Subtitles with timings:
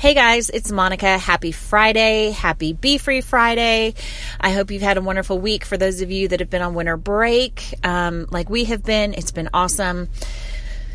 [0.00, 1.18] Hey guys, it's Monica.
[1.18, 2.30] Happy Friday.
[2.30, 3.92] Happy Be Free Friday.
[4.40, 6.72] I hope you've had a wonderful week for those of you that have been on
[6.72, 9.12] winter break, um, like we have been.
[9.12, 10.08] It's been awesome.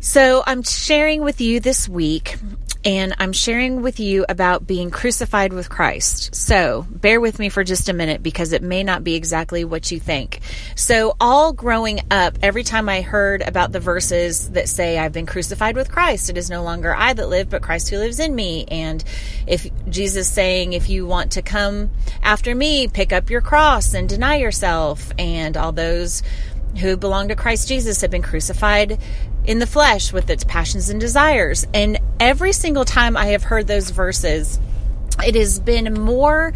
[0.00, 2.38] So I'm sharing with you this week
[2.84, 6.34] and I'm sharing with you about being crucified with Christ.
[6.34, 9.90] So bear with me for just a minute because it may not be exactly what
[9.90, 10.40] you think.
[10.76, 15.26] So, all growing up, every time I heard about the verses that say, I've been
[15.26, 18.34] crucified with Christ, it is no longer I that live, but Christ who lives in
[18.34, 18.64] me.
[18.66, 19.02] And
[19.46, 21.90] if Jesus saying, if you want to come
[22.22, 26.22] after me, pick up your cross and deny yourself, and all those
[26.80, 28.98] who belong to Christ Jesus have been crucified
[29.48, 31.66] in the flesh with its passions and desires.
[31.72, 34.60] And every single time I have heard those verses,
[35.24, 36.52] it has been more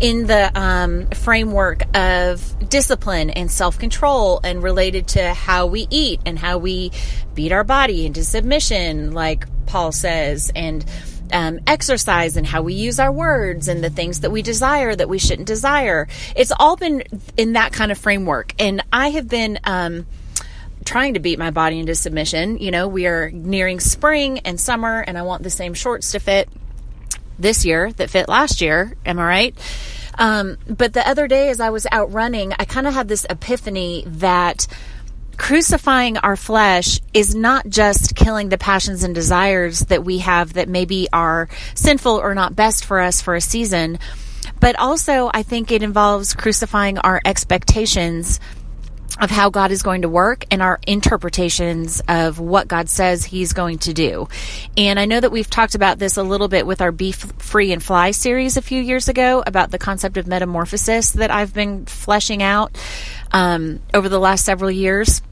[0.00, 6.20] in the um, framework of discipline and self control and related to how we eat
[6.24, 6.92] and how we
[7.34, 10.84] beat our body into submission, like Paul says, and
[11.32, 15.08] um, exercise and how we use our words and the things that we desire that
[15.08, 16.06] we shouldn't desire.
[16.36, 17.02] It's all been
[17.36, 18.54] in that kind of framework.
[18.60, 19.58] And I have been.
[19.64, 20.06] Um,
[20.84, 22.58] trying to beat my body into submission.
[22.58, 26.20] You know, we are nearing spring and summer, and I want the same shorts to
[26.20, 26.48] fit
[27.38, 28.96] this year that fit last year.
[29.04, 29.58] Am I right?
[30.18, 33.26] Um, but the other day, as I was out running, I kind of had this
[33.28, 34.66] epiphany that
[35.36, 40.68] crucifying our flesh is not just killing the passions and desires that we have that
[40.68, 43.98] maybe are sinful or not best for us for a season,
[44.60, 48.40] but also I think it involves crucifying our expectations
[49.20, 53.52] of how God is going to work and our interpretations of what God says He's
[53.52, 54.28] going to do.
[54.76, 57.72] And I know that we've talked about this a little bit with our Be Free
[57.72, 61.86] and Fly series a few years ago about the concept of metamorphosis that I've been
[61.86, 62.76] fleshing out
[63.32, 65.22] um, over the last several years.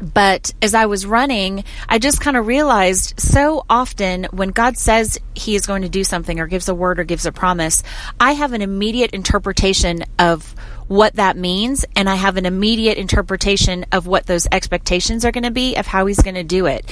[0.00, 5.18] But as I was running, I just kind of realized so often when God says
[5.34, 7.82] He is going to do something or gives a word or gives a promise,
[8.20, 10.54] I have an immediate interpretation of
[10.86, 15.44] what that means and I have an immediate interpretation of what those expectations are going
[15.44, 16.90] to be of how he's going to do it.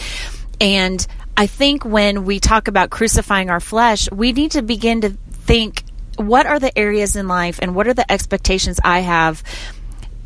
[0.61, 1.05] And
[1.37, 5.85] I think when we talk about crucifying our flesh, we need to begin to think
[6.17, 9.43] what are the areas in life and what are the expectations I have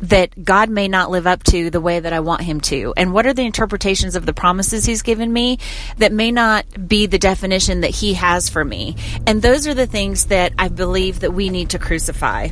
[0.01, 2.93] that God may not live up to the way that I want him to?
[2.97, 5.59] And what are the interpretations of the promises he's given me
[5.97, 8.95] that may not be the definition that he has for me?
[9.27, 12.49] And those are the things that I believe that we need to crucify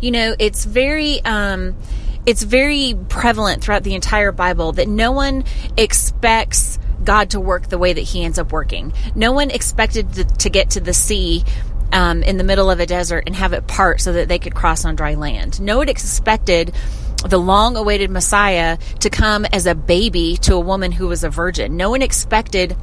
[0.00, 1.76] you know, it's very, um,
[2.26, 5.44] it's very prevalent throughout the entire Bible that no one
[5.76, 8.92] expects God to work the way that He ends up working.
[9.14, 11.44] No one expected to, to get to the sea
[11.92, 14.54] um, in the middle of a desert and have it part so that they could
[14.54, 15.60] cross on dry land.
[15.60, 16.74] No one expected
[17.26, 21.30] the long awaited Messiah to come as a baby to a woman who was a
[21.30, 21.76] virgin.
[21.76, 22.76] No one expected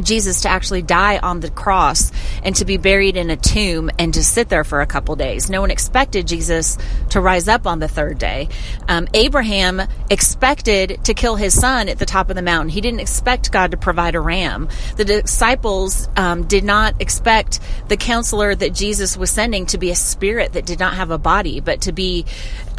[0.00, 2.10] Jesus to actually die on the cross
[2.42, 5.50] and to be buried in a tomb and to sit there for a couple days.
[5.50, 6.78] No one expected Jesus
[7.10, 8.48] to rise up on the third day.
[8.88, 12.68] Um, Abraham expected to kill his son at the top of the mountain.
[12.70, 14.68] He didn't expect God to provide a ram.
[14.96, 19.96] The disciples um, did not expect the counselor that Jesus was sending to be a
[19.96, 22.24] spirit that did not have a body, but to be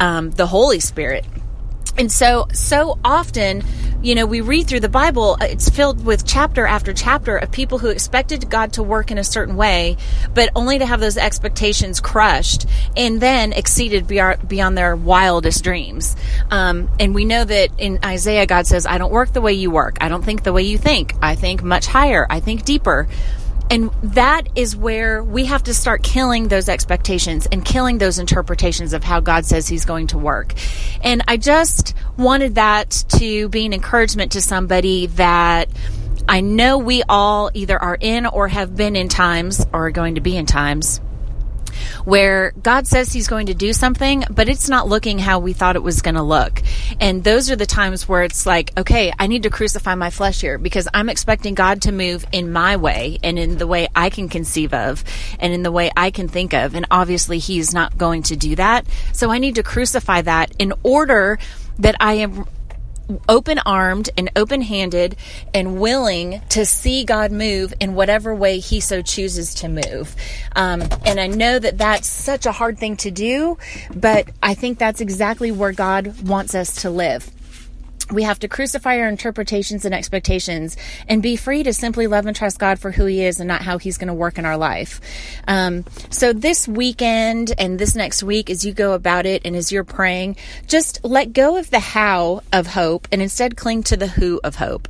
[0.00, 1.24] um, the Holy Spirit.
[1.96, 3.62] And so, so often,
[4.02, 7.50] you know, we read through the Bible, uh, it's filled with chapter after chapter of
[7.50, 9.96] people who expected God to work in a certain way,
[10.34, 12.66] but only to have those expectations crushed
[12.96, 16.16] and then exceeded beyond their wildest dreams.
[16.50, 19.70] Um, and we know that in Isaiah, God says, I don't work the way you
[19.70, 19.96] work.
[20.00, 21.14] I don't think the way you think.
[21.22, 22.26] I think much higher.
[22.28, 23.08] I think deeper.
[23.70, 28.92] And that is where we have to start killing those expectations and killing those interpretations
[28.92, 30.54] of how God says He's going to work.
[31.02, 35.68] And I just wanted that to be an encouragement to somebody that
[36.28, 40.14] I know we all either are in or have been in times or are going
[40.16, 41.00] to be in times
[42.04, 45.76] where God says He's going to do something, but it's not looking how we thought
[45.76, 46.62] it was going to look.
[47.00, 50.40] And those are the times where it's like, okay, I need to crucify my flesh
[50.40, 54.10] here because I'm expecting God to move in my way and in the way I
[54.10, 55.04] can conceive of
[55.38, 56.74] and in the way I can think of.
[56.74, 58.86] And obviously, He's not going to do that.
[59.12, 61.38] So I need to crucify that in order
[61.78, 62.46] that I am
[63.28, 65.16] open armed and open handed
[65.52, 70.14] and willing to see God move in whatever way He so chooses to move.
[70.56, 73.58] Um, and I know that that's such a hard thing to do,
[73.94, 77.30] but I think that's exactly where God wants us to live
[78.10, 80.76] we have to crucify our interpretations and expectations
[81.08, 83.62] and be free to simply love and trust God for who He is and not
[83.62, 85.00] how He's going to work in our life.
[85.46, 89.72] Um, so, this weekend and this next week, as you go about it and as
[89.72, 90.36] you're praying,
[90.66, 94.56] just let go of the how of hope and instead cling to the who of
[94.56, 94.88] hope.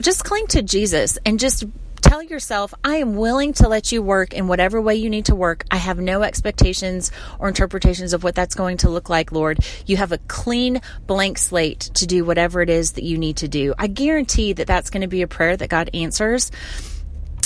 [0.00, 1.64] Just cling to Jesus and just
[2.10, 5.36] tell yourself, I am willing to let you work in whatever way you need to
[5.36, 5.64] work.
[5.70, 9.60] I have no expectations or interpretations of what that's going to look like, Lord.
[9.86, 13.46] You have a clean blank slate to do whatever it is that you need to
[13.46, 13.74] do.
[13.78, 16.50] I guarantee that that's going to be a prayer that God answers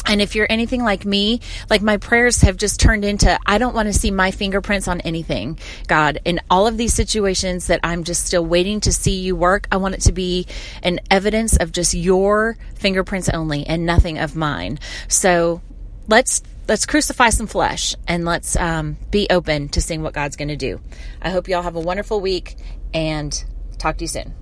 [0.07, 1.41] and if you're anything like me,
[1.71, 5.01] like my prayers have just turned into, I don't want to see my fingerprints on
[5.01, 6.21] anything, God.
[6.25, 9.79] In all of these situations that I'm just still waiting to see you work, I
[9.79, 10.47] want it to be
[10.83, 14.79] an evidence of just your fingerprints only and nothing of mine.
[15.09, 15.63] So
[16.09, 20.49] let's let's crucify some flesh and let's um, be open to seeing what God's going
[20.49, 20.81] to do.
[21.21, 22.57] I hope y'all have a wonderful week
[22.93, 23.45] and
[23.79, 24.35] talk to you soon.